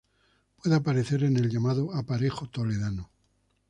[0.57, 3.11] Puede aparecer en el llamado Aparejo toledano.